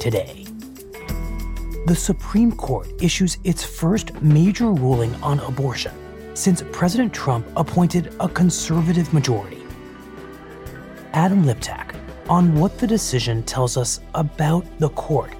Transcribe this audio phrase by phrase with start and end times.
[0.00, 0.44] Today,
[1.86, 5.92] the Supreme Court issues its first major ruling on abortion
[6.34, 9.60] since President Trump appointed a conservative majority.
[11.14, 11.96] Adam Liptak
[12.28, 15.32] on what the decision tells us about the court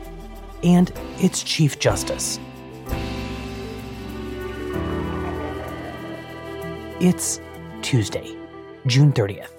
[0.64, 2.40] and its Chief Justice.
[7.00, 7.40] It's
[7.80, 8.36] Tuesday,
[8.88, 9.52] June 30th.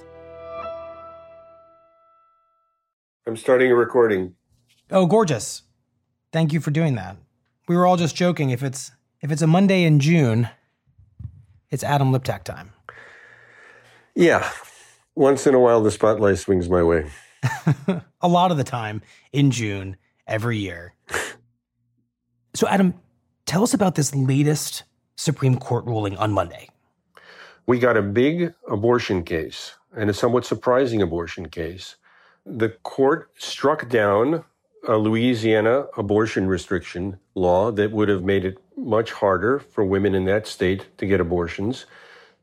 [3.26, 4.36] I'm starting a recording.
[4.92, 5.64] Oh, gorgeous.
[6.32, 7.18] Thank you for doing that.
[7.68, 8.50] We were all just joking.
[8.50, 10.50] If it's if it's a Monday in June,
[11.70, 12.74] it's Adam Liptak time.
[14.16, 14.50] Yeah.
[15.16, 17.10] Once in a while the spotlight swings my way.
[18.22, 19.02] a lot of the time
[19.32, 19.96] in June
[20.26, 20.96] every year.
[22.56, 22.96] so Adam,
[23.46, 24.84] tell us about this latest
[25.16, 26.70] Supreme Court ruling on Monday.
[27.68, 31.98] We got a big abortion case and a somewhat surprising abortion case.
[32.46, 34.44] The court struck down
[34.88, 40.26] a Louisiana abortion restriction law that would have made it much harder for women in
[40.26, 41.86] that state to get abortions.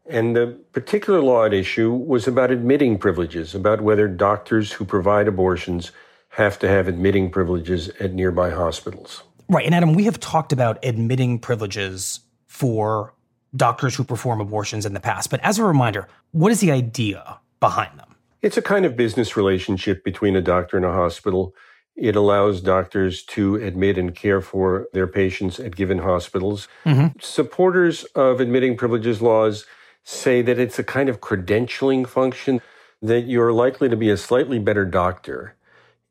[0.09, 5.27] And the particular law at issue was about admitting privileges, about whether doctors who provide
[5.27, 5.91] abortions
[6.31, 9.23] have to have admitting privileges at nearby hospitals.
[9.49, 9.65] Right.
[9.65, 13.15] And Adam, we have talked about admitting privileges for
[13.55, 15.31] doctors who perform abortions in the past.
[15.31, 18.15] But as a reminder, what is the idea behind them?
[18.43, 21.55] It's a kind of business relationship between a doctor and a hospital.
[21.97, 26.69] It allows doctors to admit and care for their patients at given hospitals.
[26.85, 27.19] Mm-hmm.
[27.21, 29.65] Supporters of admitting privileges laws
[30.05, 32.61] say that it's a kind of credentialing function,
[33.01, 35.57] that you're likely to be a slightly better doctor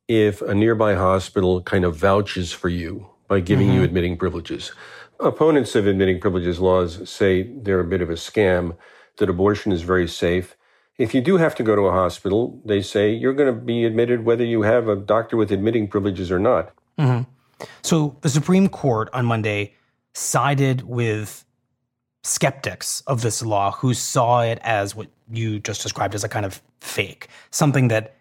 [0.07, 3.77] if a nearby hospital kind of vouches for you by giving mm-hmm.
[3.77, 4.71] you admitting privileges.
[5.19, 8.75] Opponents of admitting privileges laws say they're a bit of a scam,
[9.17, 10.55] that abortion is very safe
[10.97, 13.85] if you do have to go to a hospital, they say you're going to be
[13.85, 16.71] admitted whether you have a doctor with admitting privileges or not.
[16.97, 17.23] Mm-hmm.
[17.81, 19.73] So the Supreme Court on Monday
[20.13, 21.43] sided with
[22.23, 26.45] skeptics of this law who saw it as what you just described as a kind
[26.45, 28.15] of fake, something that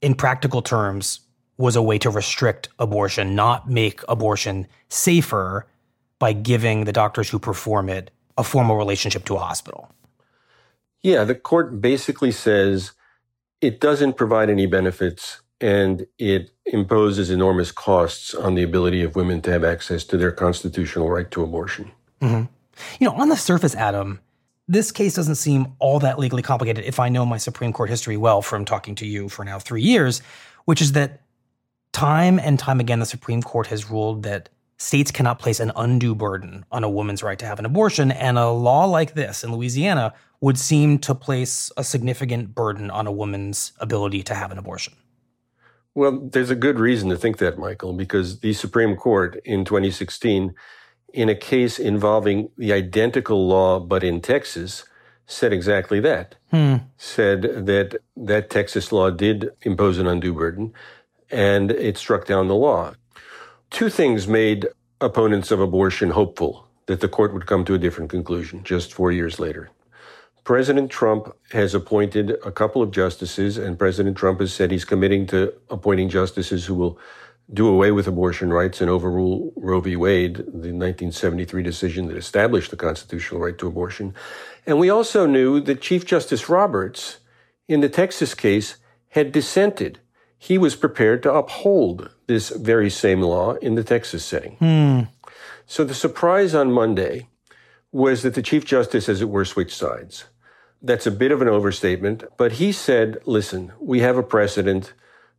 [0.00, 1.20] in practical terms
[1.56, 5.66] was a way to restrict abortion, not make abortion safer
[6.18, 9.90] by giving the doctors who perform it a formal relationship to a hospital.
[11.02, 12.92] Yeah, the court basically says
[13.60, 19.40] it doesn't provide any benefits and it imposes enormous costs on the ability of women
[19.42, 21.90] to have access to their constitutional right to abortion.
[22.20, 22.44] Mm-hmm.
[23.00, 24.20] You know, on the surface, Adam,
[24.68, 28.16] this case doesn't seem all that legally complicated if I know my Supreme Court history
[28.16, 30.22] well from talking to you for now three years,
[30.66, 31.22] which is that
[31.92, 36.14] time and time again, the Supreme Court has ruled that states cannot place an undue
[36.14, 38.10] burden on a woman's right to have an abortion.
[38.10, 43.06] And a law like this in Louisiana would seem to place a significant burden on
[43.06, 44.94] a woman's ability to have an abortion.
[45.94, 50.54] Well, there's a good reason to think that, Michael, because the Supreme Court in 2016,
[51.12, 54.84] in a case involving the identical law but in Texas,
[55.26, 56.36] said exactly that.
[56.50, 56.76] Hmm.
[56.96, 60.72] Said that that Texas law did impose an undue burden
[61.30, 62.94] and it struck down the law.
[63.70, 64.66] Two things made
[65.00, 69.12] opponents of abortion hopeful that the court would come to a different conclusion just four
[69.12, 69.70] years later.
[70.42, 75.26] President Trump has appointed a couple of justices, and President Trump has said he's committing
[75.26, 76.98] to appointing justices who will
[77.52, 79.96] do away with abortion rights and overrule Roe v.
[79.96, 84.14] Wade, the 1973 decision that established the constitutional right to abortion.
[84.66, 87.18] And we also knew that Chief Justice Roberts,
[87.68, 88.76] in the Texas case,
[89.10, 90.00] had dissented
[90.38, 94.56] he was prepared to uphold this very same law in the Texas setting.
[94.56, 95.00] Hmm.
[95.66, 97.28] So the surprise on Monday
[97.90, 100.24] was that the Chief Justice, as it were, switched sides.
[100.80, 104.92] That's a bit of an overstatement, but he said, listen, we have a precedent.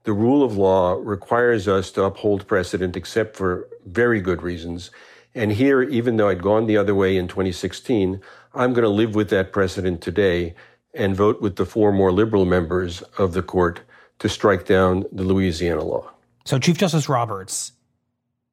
[0.03, 4.91] The rule of law requires us to uphold precedent except for very good reasons.
[5.33, 8.21] And here, even though I'd gone the other way in 2016,
[8.53, 10.55] I'm going to live with that precedent today
[10.93, 13.81] and vote with the four more liberal members of the court
[14.19, 16.11] to strike down the Louisiana law.
[16.45, 17.73] So Chief Justice Roberts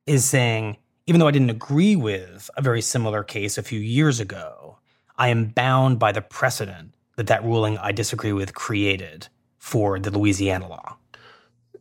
[0.07, 0.77] is saying,
[1.07, 4.79] even though I didn't agree with a very similar case a few years ago,
[5.17, 9.29] I am bound by the precedent that that ruling I disagree with created
[9.59, 10.97] for the Louisiana law.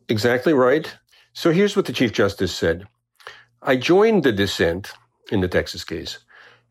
[0.08, 0.94] Exactly right.
[1.32, 2.86] So here's what the Chief Justice said
[3.62, 4.92] I joined the dissent
[5.30, 6.18] in the Texas case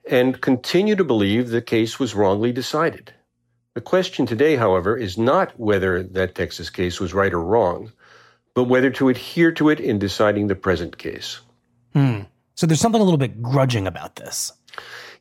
[0.10, 3.14] and continue to believe the case was wrongly decided.
[3.76, 7.92] The question today, however, is not whether that Texas case was right or wrong,
[8.54, 11.42] but whether to adhere to it in deciding the present case.
[11.94, 12.22] Hmm.
[12.56, 14.54] So there's something a little bit grudging about this.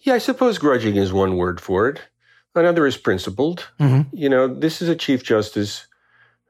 [0.03, 2.01] Yeah, I suppose grudging is one word for it.
[2.55, 3.67] Another is principled.
[3.81, 4.17] Mm-hmm.
[4.17, 5.89] You know, this is a Chief Justice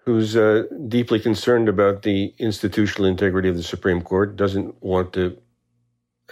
[0.04, 5.38] who's uh, deeply concerned about the institutional integrity of the Supreme Court, doesn't want to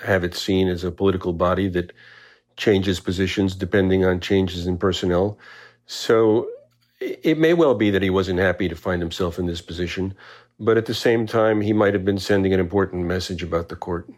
[0.05, 1.93] have it seen as a political body that
[2.59, 5.39] changes positions depending on changes in personnel.
[5.87, 6.49] So
[7.00, 10.14] it may well be that he wasn't happy to find himself in this position,
[10.58, 13.76] but at the same time, he might have been sending an important message about the
[13.76, 14.08] court.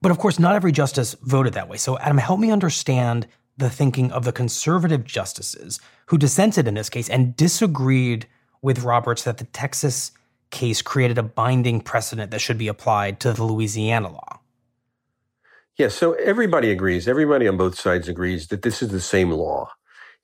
[0.00, 1.76] But of course, not every justice voted that way.
[1.76, 3.26] So, Adam, help me understand
[3.56, 8.26] the thinking of the conservative justices who dissented in this case and disagreed
[8.62, 10.12] with Roberts that the Texas
[10.50, 14.40] case created a binding precedent that should be applied to the Louisiana law.
[15.76, 19.30] Yes, yeah, so everybody agrees, everybody on both sides agrees that this is the same
[19.30, 19.70] law.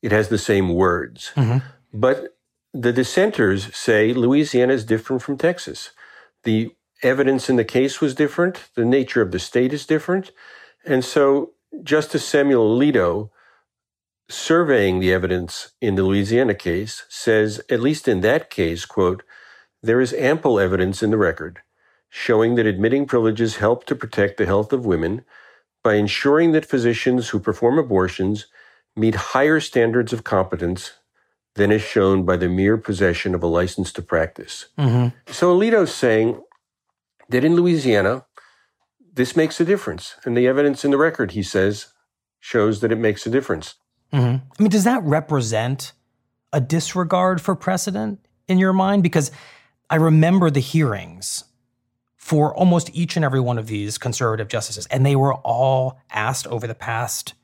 [0.02, 1.32] It has the same words.
[1.36, 1.66] Mm-hmm.
[1.94, 2.36] But
[2.74, 5.90] the dissenters say Louisiana is different from Texas.
[6.44, 10.30] The evidence in the case was different, the nature of the state is different.
[10.84, 11.52] And so
[11.82, 13.30] Justice Samuel Alito
[14.28, 19.22] surveying the evidence in the Louisiana case says, at least in that case, quote,
[19.82, 21.60] there is ample evidence in the record
[22.08, 25.24] showing that admitting privileges help to protect the health of women
[25.82, 28.46] by ensuring that physicians who perform abortions
[28.96, 30.92] meet higher standards of competence
[31.54, 34.66] than is shown by the mere possession of a license to practice.
[34.78, 35.32] Mm-hmm.
[35.32, 36.40] So Alito's saying
[37.28, 38.24] that in Louisiana,
[39.12, 40.16] this makes a difference.
[40.24, 41.92] And the evidence in the record, he says,
[42.40, 43.74] shows that it makes a difference.
[44.12, 44.46] Mm-hmm.
[44.58, 45.92] I mean, does that represent
[46.52, 49.02] a disregard for precedent in your mind?
[49.02, 49.30] Because
[49.90, 51.44] I remember the hearings
[52.16, 56.46] for almost each and every one of these conservative justices, and they were all asked
[56.46, 57.34] over the past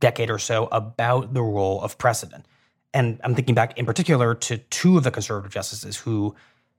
[0.00, 2.46] decade or so about the role of precedent.
[2.92, 6.34] And I'm thinking back in particular to two of the conservative justices who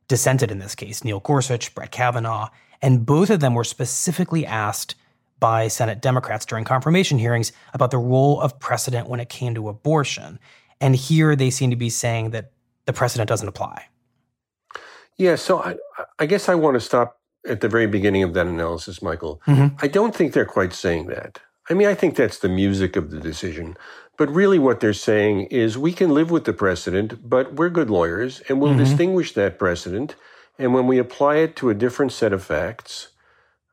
[0.07, 2.49] dissented in this case Neil Gorsuch, Brett Kavanaugh,
[2.81, 4.95] and both of them were specifically asked
[5.39, 9.69] by Senate Democrats during confirmation hearings about the role of precedent when it came to
[9.69, 10.39] abortion.
[10.79, 12.51] And here they seem to be saying that
[12.85, 13.85] the precedent doesn't apply.
[15.17, 15.75] Yeah, so I,
[16.19, 19.41] I guess I want to stop at the very beginning of that analysis, Michael.
[19.47, 19.75] Mm-hmm.
[19.79, 21.39] I don't think they're quite saying that.
[21.71, 23.77] I mean, I think that's the music of the decision.
[24.17, 27.89] But really, what they're saying is we can live with the precedent, but we're good
[27.89, 28.79] lawyers and we'll mm-hmm.
[28.79, 30.15] distinguish that precedent.
[30.59, 33.07] And when we apply it to a different set of facts,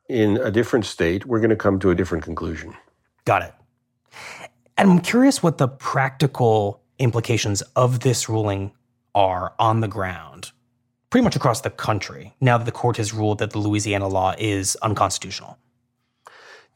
[0.08, 2.74] in a different state, we're going to come to a different conclusion.
[3.24, 3.52] Got it.
[4.76, 8.70] And I'm curious what the practical implications of this ruling
[9.12, 10.52] are on the ground,
[11.10, 14.34] pretty much across the country, now that the court has ruled that the Louisiana law
[14.38, 15.58] is unconstitutional.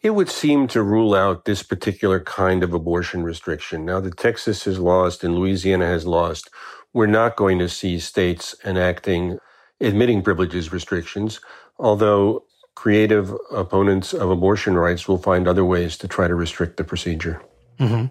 [0.03, 3.85] It would seem to rule out this particular kind of abortion restriction.
[3.85, 6.51] Now that Texas has lost and Louisiana has lost,
[6.93, 9.39] we're not going to see states enacting
[9.81, 11.41] admitting privileges restrictions,
[11.79, 12.45] although
[12.75, 17.43] creative opponents of abortion rights will find other ways to try to restrict the procedure.
[17.79, 18.07] Mm-hmm.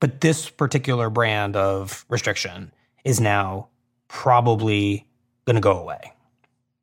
[0.00, 2.72] But this particular brand of restriction
[3.04, 3.68] is now
[4.08, 5.06] probably
[5.46, 6.12] going to go away.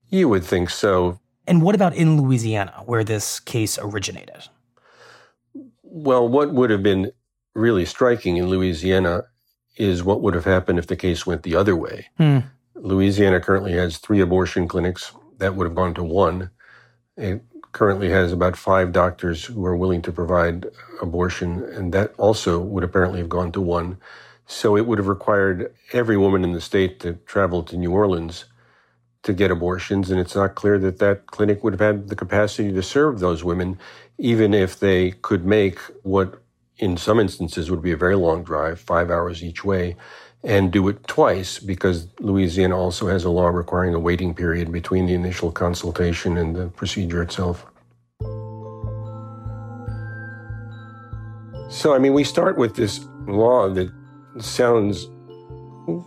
[0.09, 1.19] You would think so.
[1.47, 4.47] And what about in Louisiana, where this case originated?
[5.83, 7.11] Well, what would have been
[7.53, 9.25] really striking in Louisiana
[9.77, 12.07] is what would have happened if the case went the other way.
[12.17, 12.39] Hmm.
[12.75, 15.13] Louisiana currently has three abortion clinics.
[15.37, 16.49] That would have gone to one.
[17.17, 20.67] It currently has about five doctors who are willing to provide
[21.01, 23.97] abortion, and that also would apparently have gone to one.
[24.45, 28.45] So it would have required every woman in the state to travel to New Orleans
[29.23, 32.71] to get abortions, and it's not clear that that clinic would have had the capacity
[32.71, 33.79] to serve those women,
[34.17, 36.41] even if they could make what
[36.77, 39.95] in some instances would be a very long drive, five hours each way,
[40.43, 45.05] and do it twice because Louisiana also has a law requiring a waiting period between
[45.05, 47.65] the initial consultation and the procedure itself.
[51.69, 53.89] So, I mean, we start with this law that
[54.39, 55.07] sounds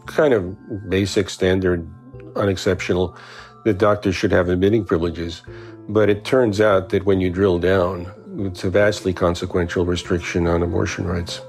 [0.07, 0.55] kind of
[0.89, 1.89] basic, standard,
[2.37, 3.17] unexceptional,
[3.65, 5.43] that doctors should have admitting privileges.
[5.89, 10.63] But it turns out that when you drill down, it's a vastly consequential restriction on
[10.63, 11.41] abortion rights.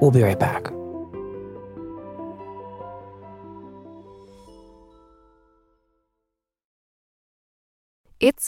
[0.00, 0.79] We'll be right back.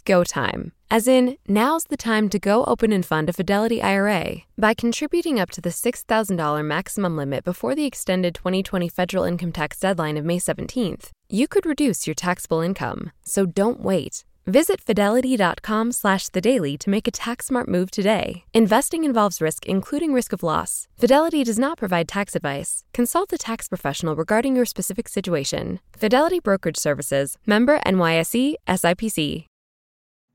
[0.04, 4.42] Go time, as in, now's the time to go open and fund a Fidelity IRA.
[4.58, 9.78] By contributing up to the $6,000 maximum limit before the extended 2020 federal income tax
[9.78, 13.12] deadline of May 17th, you could reduce your taxable income.
[13.24, 14.24] So don't wait.
[14.46, 18.44] Visit fidelity.com slash the daily to make a tax smart move today.
[18.52, 20.88] Investing involves risk, including risk of loss.
[20.98, 22.82] Fidelity does not provide tax advice.
[22.92, 25.78] Consult a tax professional regarding your specific situation.
[25.96, 29.46] Fidelity Brokerage Services, member NYSE, SIPC.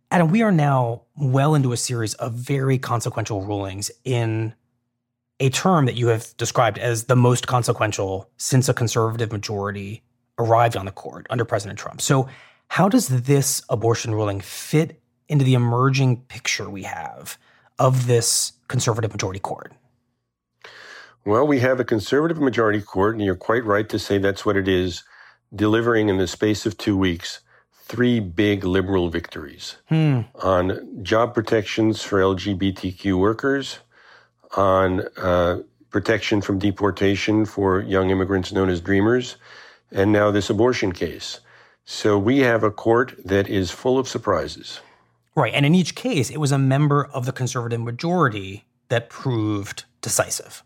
[0.10, 4.54] Adam, we are now well into a series of very consequential rulings in
[5.40, 10.02] a term that you have described as the most consequential since a conservative majority
[10.40, 12.02] arrived on the court under President Trump.
[12.02, 12.30] So,
[12.70, 17.38] how does this abortion ruling fit into the emerging picture we have
[17.80, 19.74] of this conservative majority court?
[21.26, 24.58] Well, we have a conservative majority court, and you're quite right to say that's what
[24.58, 25.04] it is,
[25.54, 27.42] delivering in the space of two weeks
[27.88, 30.22] three big liberal victories hmm.
[30.44, 33.80] on job protections for LGBTQ workers,
[34.56, 39.38] on uh, protection from deportation for young immigrants known as Dreamers,
[39.92, 41.40] and now this abortion case.
[41.86, 44.82] So we have a court that is full of surprises.
[45.36, 45.54] Right.
[45.54, 50.64] And in each case, it was a member of the conservative majority that proved decisive.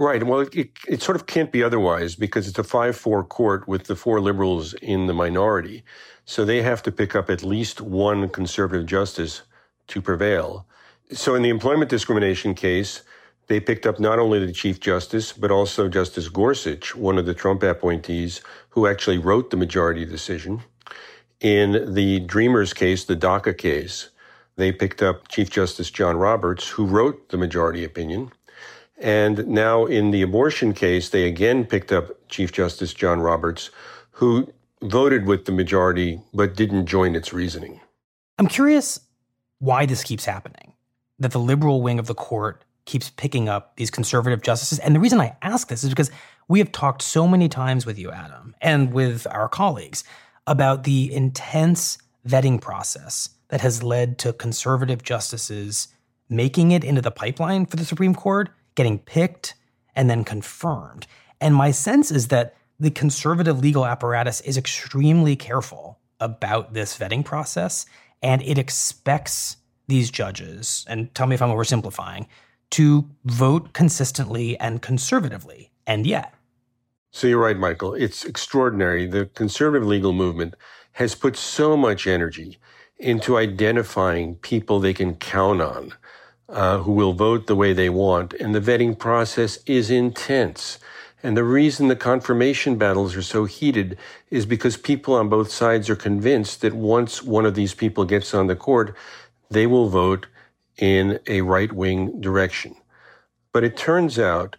[0.00, 0.22] Right.
[0.22, 3.84] Well, it, it, sort of can't be otherwise because it's a 5 4 court with
[3.84, 5.84] the four liberals in the minority.
[6.24, 9.42] So they have to pick up at least one conservative justice
[9.88, 10.64] to prevail.
[11.12, 13.02] So in the employment discrimination case,
[13.48, 17.34] they picked up not only the Chief Justice, but also Justice Gorsuch, one of the
[17.34, 18.40] Trump appointees,
[18.70, 20.62] who actually wrote the majority decision.
[21.42, 24.08] In the Dreamers case, the DACA case,
[24.56, 28.32] they picked up Chief Justice John Roberts, who wrote the majority opinion.
[29.00, 33.70] And now in the abortion case, they again picked up Chief Justice John Roberts,
[34.12, 34.52] who
[34.82, 37.80] voted with the majority but didn't join its reasoning.
[38.38, 39.00] I'm curious
[39.58, 40.74] why this keeps happening,
[41.18, 44.78] that the liberal wing of the court keeps picking up these conservative justices.
[44.78, 46.10] And the reason I ask this is because
[46.48, 50.04] we have talked so many times with you, Adam, and with our colleagues
[50.46, 55.88] about the intense vetting process that has led to conservative justices
[56.28, 59.54] making it into the pipeline for the Supreme Court getting picked
[59.94, 61.06] and then confirmed.
[61.40, 67.24] And my sense is that the conservative legal apparatus is extremely careful about this vetting
[67.24, 67.86] process
[68.22, 69.56] and it expects
[69.88, 72.26] these judges, and tell me if I'm oversimplifying,
[72.70, 75.72] to vote consistently and conservatively.
[75.86, 76.32] And yet,
[77.10, 77.94] so you're right, Michael.
[77.94, 79.06] It's extraordinary.
[79.06, 80.54] The conservative legal movement
[80.92, 82.58] has put so much energy
[82.98, 85.92] into identifying people they can count on
[86.50, 88.34] uh, who will vote the way they want.
[88.34, 90.78] And the vetting process is intense.
[91.22, 93.98] And the reason the confirmation battles are so heated
[94.30, 98.32] is because people on both sides are convinced that once one of these people gets
[98.32, 98.96] on the court,
[99.50, 100.26] they will vote
[100.78, 102.74] in a right wing direction.
[103.52, 104.56] But it turns out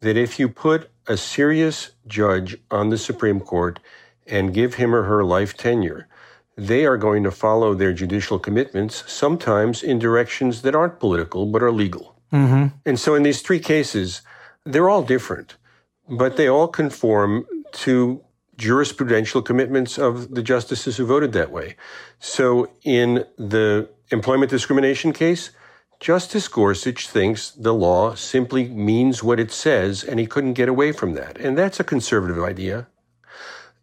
[0.00, 3.80] that if you put a serious judge on the Supreme Court
[4.26, 6.06] and give him or her life tenure,
[6.56, 11.62] they are going to follow their judicial commitments, sometimes in directions that aren't political but
[11.62, 12.16] are legal.
[12.32, 12.76] Mm-hmm.
[12.86, 14.22] And so in these three cases,
[14.64, 15.56] they're all different,
[16.08, 18.22] but they all conform to
[18.56, 21.76] jurisprudential commitments of the justices who voted that way.
[22.18, 25.50] So in the employment discrimination case,
[26.00, 30.92] Justice Gorsuch thinks the law simply means what it says, and he couldn't get away
[30.92, 31.38] from that.
[31.38, 32.86] And that's a conservative idea.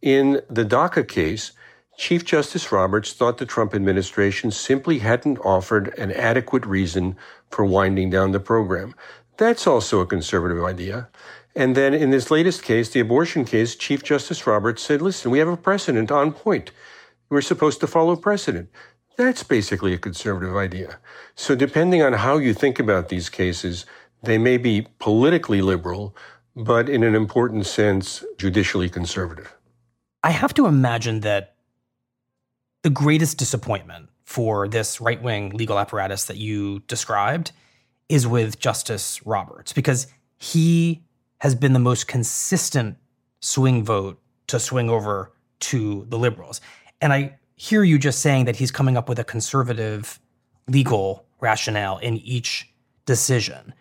[0.01, 1.51] In the DACA case,
[1.97, 7.15] Chief Justice Roberts thought the Trump administration simply hadn't offered an adequate reason
[7.49, 8.95] for winding down the program.
[9.37, 11.09] That's also a conservative idea.
[11.55, 15.39] And then in this latest case, the abortion case, Chief Justice Roberts said, listen, we
[15.39, 16.71] have a precedent on point.
[17.29, 18.69] We're supposed to follow precedent.
[19.17, 20.97] That's basically a conservative idea.
[21.35, 23.85] So depending on how you think about these cases,
[24.23, 26.15] they may be politically liberal,
[26.55, 29.53] but in an important sense, judicially conservative.
[30.23, 31.50] I have to imagine that
[32.83, 37.51] the greatest disappointment for this right wing legal apparatus that you described
[38.09, 40.07] is with Justice Roberts because
[40.37, 41.03] he
[41.39, 42.97] has been the most consistent
[43.39, 46.61] swing vote to swing over to the liberals.
[46.99, 50.19] And I hear you just saying that he's coming up with a conservative
[50.67, 52.71] legal rationale in each
[53.05, 53.73] decision.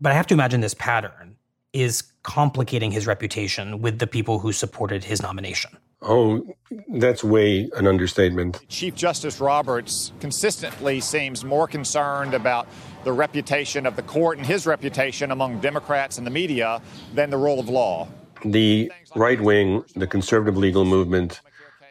[0.00, 1.36] But I have to imagine this pattern
[1.72, 5.76] is complicating his reputation with the people who supported his nomination.
[6.02, 6.44] Oh,
[6.88, 8.60] that's way an understatement.
[8.68, 12.66] Chief Justice Roberts consistently seems more concerned about
[13.04, 16.82] the reputation of the court and his reputation among Democrats and the media
[17.14, 18.08] than the rule of law.
[18.44, 21.40] The right wing, the conservative legal movement,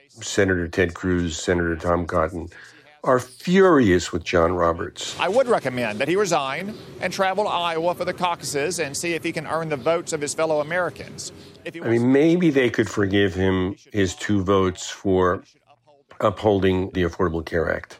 [0.09, 2.49] Senator Ted Cruz, Senator Tom Cotton,
[3.03, 5.19] are furious with John Roberts.
[5.19, 9.13] I would recommend that he resign and travel to Iowa for the caucuses and see
[9.13, 11.31] if he can earn the votes of his fellow Americans.
[11.65, 15.43] I mean, maybe they could forgive him his two votes for
[16.19, 17.99] upholding the Affordable Care Act.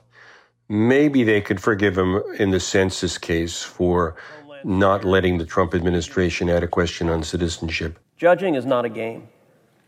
[0.69, 4.15] Maybe they could forgive him in the census case for
[4.63, 7.99] not letting the Trump administration add a question on citizenship.
[8.17, 9.27] Judging is not a game.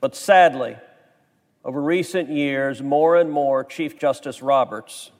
[0.01, 0.75] But sadly,
[1.65, 5.11] over recent years, more and more Chief Justice Roberts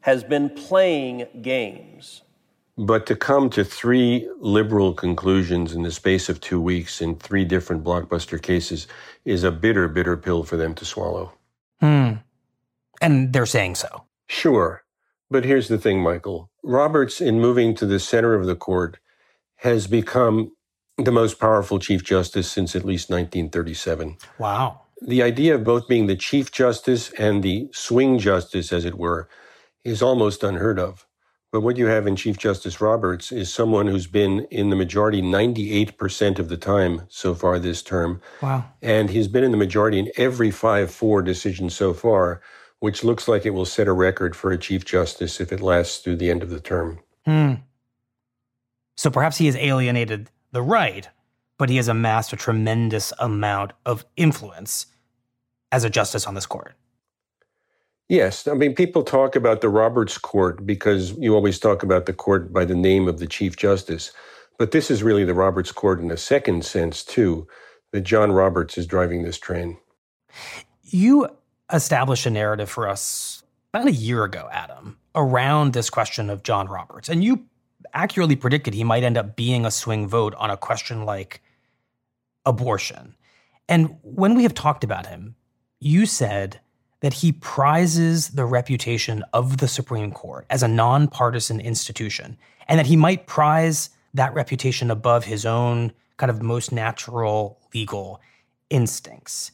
[0.00, 2.22] has been playing games.
[2.76, 7.44] But to come to three liberal conclusions in the space of two weeks in three
[7.44, 8.86] different blockbuster cases
[9.24, 11.32] is a bitter, bitter pill for them to swallow.
[11.80, 12.12] Hmm.
[13.02, 14.04] And they're saying so.
[14.28, 14.82] Sure.
[15.30, 16.50] But here's the thing, Michael.
[16.62, 18.98] Roberts, in moving to the center of the court,
[19.56, 20.52] has become
[20.96, 24.16] the most powerful Chief Justice since at least 1937.
[24.38, 28.96] Wow the idea of both being the Chief Justice and the swing justice, as it
[28.96, 29.28] were,
[29.84, 31.06] is almost unheard of.
[31.52, 35.20] But what you have in Chief Justice Roberts is someone who's been in the majority
[35.20, 38.20] 98% of the time so far this term.
[38.40, 38.64] Wow.
[38.82, 42.40] And he's been in the majority in every 5 4 decision so far,
[42.78, 45.98] which looks like it will set a record for a Chief Justice if it lasts
[45.98, 47.00] through the end of the term.
[47.24, 47.54] Hmm.
[48.96, 51.08] So perhaps he has alienated the right,
[51.60, 54.86] but he has amassed a tremendous amount of influence
[55.70, 56.72] as a justice on this court.
[58.08, 58.48] Yes.
[58.48, 62.50] I mean, people talk about the Roberts Court because you always talk about the court
[62.50, 64.10] by the name of the Chief Justice.
[64.58, 67.46] But this is really the Roberts Court in a second sense, too,
[67.92, 69.76] that John Roberts is driving this train.
[70.82, 71.28] You
[71.70, 73.42] established a narrative for us
[73.74, 77.10] about a year ago, Adam, around this question of John Roberts.
[77.10, 77.44] And you
[77.92, 81.42] accurately predicted he might end up being a swing vote on a question like
[82.46, 83.14] abortion.
[83.68, 85.36] And when we have talked about him,
[85.78, 86.60] you said
[87.00, 92.36] that he prizes the reputation of the Supreme Court as a nonpartisan institution
[92.68, 98.20] and that he might prize that reputation above his own kind of most natural legal
[98.68, 99.52] instincts.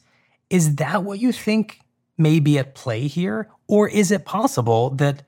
[0.49, 1.79] Is that what you think
[2.17, 3.49] may be at play here?
[3.67, 5.23] Or is it possible that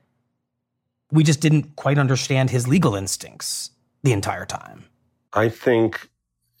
[1.10, 3.70] we just didn't quite understand his legal instincts
[4.02, 4.84] the entire time?
[5.32, 6.09] I think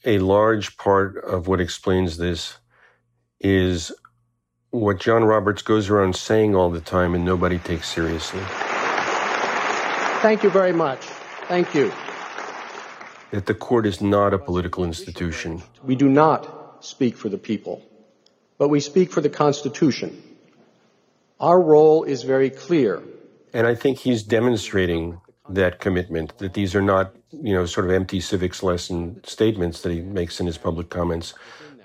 [0.04, 2.56] a large part of what explains this
[3.40, 3.92] is
[4.70, 8.40] what John Roberts goes around saying all the time and nobody takes seriously.
[10.22, 11.00] Thank you very much.
[11.48, 11.92] Thank you.
[13.32, 15.62] That the court is not a political institution.
[15.82, 17.82] We do not speak for the people,
[18.58, 20.22] but we speak for the Constitution.
[21.38, 23.02] Our role is very clear.
[23.52, 25.20] And I think he's demonstrating
[25.54, 29.92] that commitment, that these are not, you know, sort of empty civics lesson statements that
[29.92, 31.34] he makes in his public comments,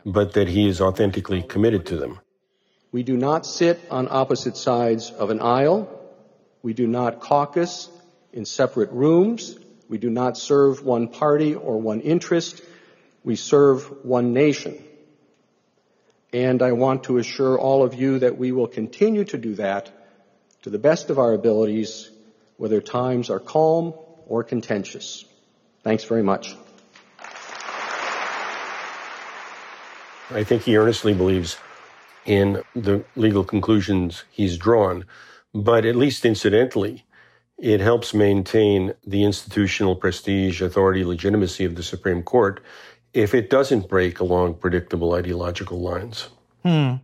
[0.05, 2.19] but that he is authentically committed to them.
[2.91, 5.89] We do not sit on opposite sides of an aisle.
[6.61, 7.89] We do not caucus
[8.31, 9.57] in separate rooms.
[9.89, 12.61] We do not serve one party or one interest.
[13.23, 14.81] We serve one nation.
[16.31, 19.91] And I want to assure all of you that we will continue to do that
[20.63, 22.09] to the best of our abilities,
[22.57, 23.93] whether times are calm
[24.27, 25.25] or contentious.
[25.83, 26.55] Thanks very much.
[30.31, 31.57] I think he earnestly believes
[32.25, 35.05] in the legal conclusions he's drawn.
[35.53, 37.05] But at least incidentally,
[37.57, 42.61] it helps maintain the institutional prestige, authority, legitimacy of the Supreme Court
[43.13, 46.27] if it doesn't break along predictable ideological lines.
[46.63, 46.95] Hmm.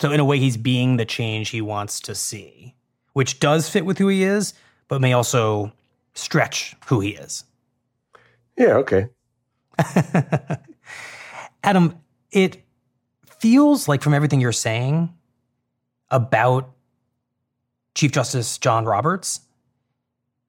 [0.00, 2.74] So, in a way, he's being the change he wants to see,
[3.14, 4.52] which does fit with who he is,
[4.88, 5.72] but may also
[6.12, 7.44] stretch who he is.
[8.56, 9.08] Yeah, okay.
[11.64, 11.98] Adam,
[12.30, 12.62] it
[13.26, 15.12] feels like from everything you're saying
[16.10, 16.70] about
[17.94, 19.40] Chief Justice John Roberts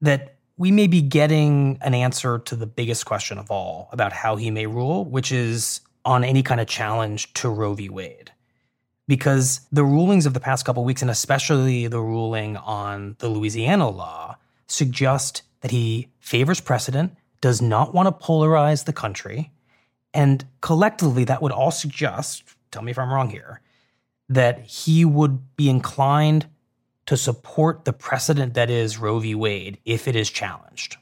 [0.00, 4.36] that we may be getting an answer to the biggest question of all about how
[4.36, 7.88] he may rule, which is on any kind of challenge to Roe v.
[7.88, 8.32] Wade.
[9.08, 13.88] Because the rulings of the past couple weeks, and especially the ruling on the Louisiana
[13.88, 19.52] law, suggest that he favors precedent, does not want to polarize the country,
[20.12, 23.60] and collectively that would all suggest, tell me if I'm wrong here,
[24.28, 26.46] that he would be inclined
[27.06, 29.34] to support the precedent that is Roe v.
[29.34, 30.96] Wade if it is challenged.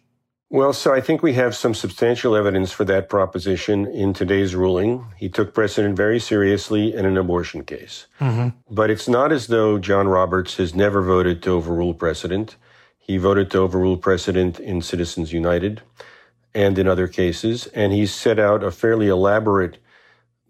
[0.54, 5.04] Well, so I think we have some substantial evidence for that proposition in today's ruling.
[5.16, 8.06] He took precedent very seriously in an abortion case.
[8.20, 8.56] Mm-hmm.
[8.72, 12.54] But it's not as though John Roberts has never voted to overrule precedent.
[13.00, 15.82] He voted to overrule precedent in Citizens United
[16.54, 19.78] and in other cases, and he's set out a fairly elaborate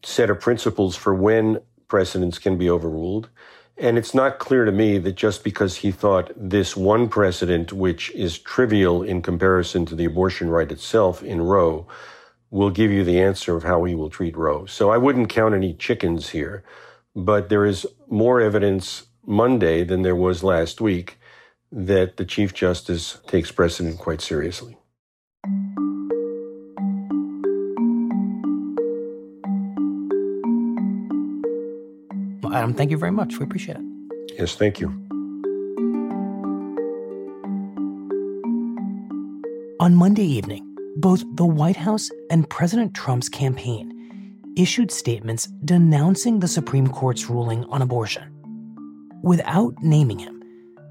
[0.02, 3.30] set of principles for when precedents can be overruled.
[3.76, 8.10] And it's not clear to me that just because he thought this one precedent, which
[8.12, 11.86] is trivial in comparison to the abortion right itself in Roe,
[12.50, 14.64] will give you the answer of how he will treat Roe.
[14.66, 16.62] So I wouldn't count any chickens here,
[17.16, 21.18] but there is more evidence Monday than there was last week
[21.72, 24.76] that the Chief Justice takes precedent quite seriously.
[32.64, 33.38] Adam, thank you very much.
[33.38, 33.82] We appreciate it.
[34.38, 34.88] Yes, thank you.
[39.80, 43.92] On Monday evening, both the White House and President Trump's campaign
[44.56, 48.24] issued statements denouncing the Supreme Court's ruling on abortion.
[49.22, 50.42] Without naming him,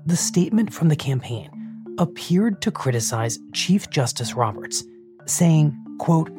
[0.06, 1.50] the statement from the campaign
[1.98, 4.84] appeared to criticize Chief Justice Roberts,
[5.26, 6.30] saying, quote,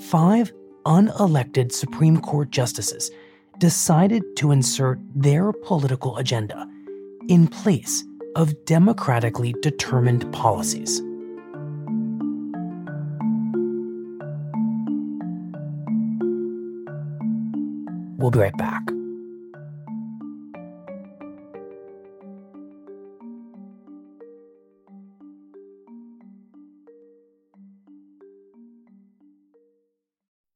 [0.00, 0.52] five
[0.84, 3.12] unelected Supreme Court justices
[3.58, 6.68] decided to insert their political agenda
[7.28, 8.04] in place
[8.36, 11.00] of democratically determined policies.
[18.18, 18.82] We'll be right back.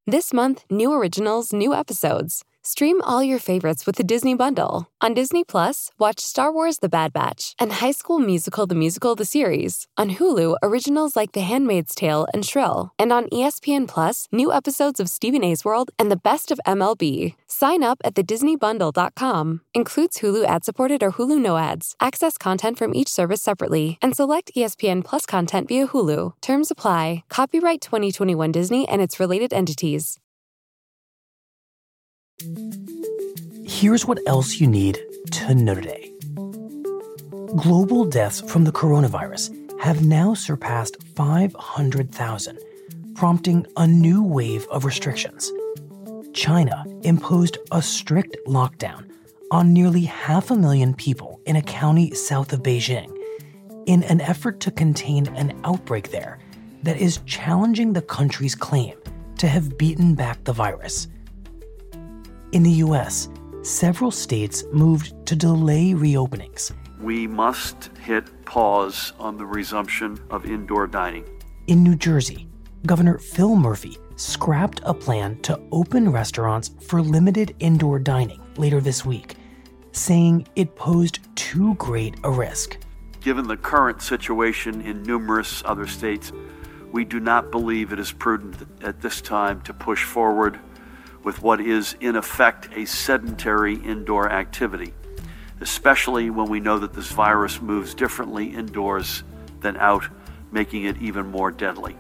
[0.06, 2.42] This month, new originals, new episodes.
[2.68, 4.90] Stream all your favorites with the Disney Bundle.
[5.00, 9.14] On Disney Plus, watch Star Wars The Bad Batch and High School Musical The Musical
[9.14, 9.86] The Series.
[9.96, 12.92] On Hulu, originals like The Handmaid's Tale and Shrill.
[12.98, 17.36] And on ESPN Plus, new episodes of Stephen A's World and the best of MLB.
[17.46, 19.62] Sign up at thedisneybundle.com.
[19.72, 21.96] Includes Hulu ad-supported or Hulu no ads.
[22.00, 26.34] Access content from each service separately and select ESPN Plus content via Hulu.
[26.42, 27.24] Terms apply.
[27.30, 30.18] Copyright 2021 Disney and its related entities.
[33.64, 35.00] Here's what else you need
[35.32, 36.12] to know today.
[37.56, 42.58] Global deaths from the coronavirus have now surpassed 500,000,
[43.14, 45.50] prompting a new wave of restrictions.
[46.32, 49.10] China imposed a strict lockdown
[49.50, 53.12] on nearly half a million people in a county south of Beijing
[53.86, 56.38] in an effort to contain an outbreak there
[56.84, 58.96] that is challenging the country's claim
[59.38, 61.08] to have beaten back the virus.
[62.50, 63.28] In the US,
[63.60, 66.72] several states moved to delay reopenings.
[66.98, 71.26] We must hit pause on the resumption of indoor dining.
[71.66, 72.48] In New Jersey,
[72.86, 79.04] Governor Phil Murphy scrapped a plan to open restaurants for limited indoor dining later this
[79.04, 79.36] week,
[79.92, 82.78] saying it posed too great a risk.
[83.20, 86.32] Given the current situation in numerous other states,
[86.92, 90.58] we do not believe it is prudent at this time to push forward
[91.28, 94.94] with what is, in effect, a sedentary indoor activity,
[95.60, 99.24] especially when we know that this virus moves differently indoors
[99.60, 100.08] than out,
[100.52, 101.98] making it even more deadly.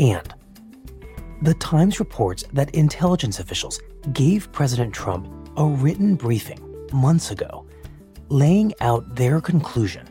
[0.00, 0.34] And
[1.42, 3.80] the Times reports that intelligence officials
[4.12, 6.58] gave President Trump a written briefing
[6.92, 7.64] months ago,
[8.28, 10.04] laying out their conclusion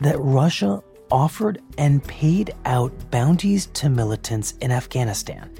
[0.00, 5.50] that Russia offered and paid out bounties to militants in Afghanistan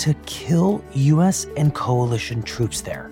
[0.00, 1.46] to kill U.S.
[1.56, 3.10] and coalition troops there.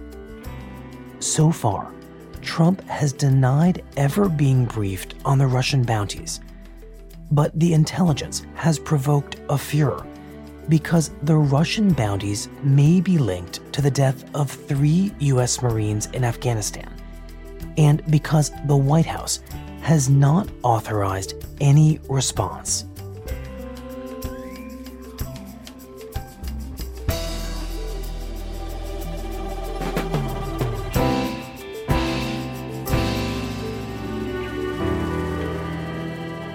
[1.20, 1.92] So far,
[2.40, 6.40] Trump has denied ever being briefed on the Russian bounties.
[7.30, 10.06] But the intelligence has provoked a furor
[10.68, 15.62] because the Russian bounties may be linked to the death of three U.S.
[15.62, 16.90] Marines in Afghanistan,
[17.76, 19.40] and because the White House
[19.80, 22.87] has not authorized any response.